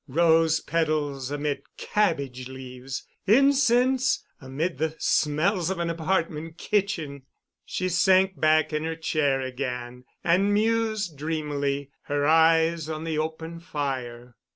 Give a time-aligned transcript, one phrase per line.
[0.07, 3.05] Rose petals amid cabbage leaves!
[3.27, 7.21] Incense amid the smells of an apartment kitchen!"
[7.65, 13.59] She sank back in her chair again and mused dreamily, her eyes on the open
[13.59, 14.33] fire.